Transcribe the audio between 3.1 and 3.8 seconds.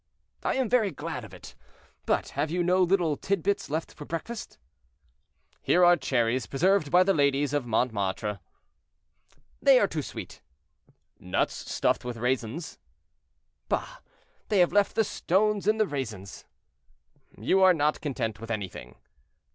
tit bits